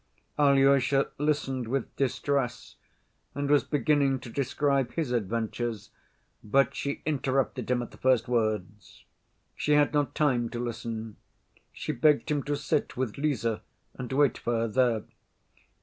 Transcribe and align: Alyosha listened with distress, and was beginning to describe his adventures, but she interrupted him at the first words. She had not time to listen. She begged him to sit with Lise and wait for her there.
Alyosha 0.39 1.11
listened 1.19 1.67
with 1.67 1.95
distress, 1.95 2.75
and 3.35 3.51
was 3.51 3.63
beginning 3.63 4.19
to 4.21 4.31
describe 4.31 4.93
his 4.93 5.11
adventures, 5.11 5.91
but 6.43 6.73
she 6.75 7.03
interrupted 7.05 7.69
him 7.69 7.83
at 7.83 7.91
the 7.91 7.97
first 7.99 8.27
words. 8.27 9.05
She 9.55 9.73
had 9.73 9.93
not 9.93 10.15
time 10.15 10.49
to 10.49 10.59
listen. 10.59 11.17
She 11.71 11.91
begged 11.91 12.31
him 12.31 12.41
to 12.45 12.55
sit 12.55 12.97
with 12.97 13.19
Lise 13.19 13.45
and 13.93 14.11
wait 14.11 14.39
for 14.39 14.61
her 14.61 14.67
there. 14.67 15.03